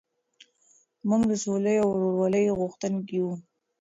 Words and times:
موږ 1.09 1.21
د 1.31 1.33
سولې 1.43 1.75
او 1.83 1.89
ورورولۍ 1.93 2.45
غوښتونکي 2.59 3.13
یو. 3.19 3.31